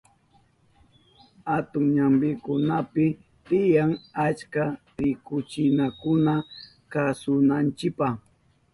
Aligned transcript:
Atun 1.55 1.85
ñampikunapi 1.95 3.05
tiyan 3.47 3.91
achka 4.25 4.63
rikuchinakuna 4.97 6.33
kasunanchipa. 6.91 8.07